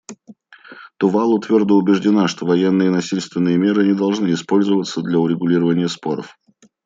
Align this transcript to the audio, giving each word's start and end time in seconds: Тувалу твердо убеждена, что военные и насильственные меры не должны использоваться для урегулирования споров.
Тувалу 0.97 1.37
твердо 1.39 1.75
убеждена, 1.77 2.27
что 2.27 2.47
военные 2.47 2.87
и 2.87 2.91
насильственные 2.91 3.55
меры 3.59 3.85
не 3.85 3.93
должны 3.93 4.33
использоваться 4.33 5.03
для 5.03 5.19
урегулирования 5.19 5.87
споров. 5.87 6.35